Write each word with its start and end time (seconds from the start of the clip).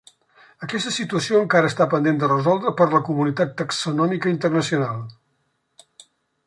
Aquesta 0.67 0.93
situació 0.95 1.41
encara 1.47 1.69
està 1.73 1.87
pendent 1.91 2.17
de 2.23 2.31
resoldre 2.31 2.73
per 2.81 2.89
la 2.95 3.03
comunitat 3.11 3.55
taxonòmica 3.61 4.35
internacional. 4.37 5.05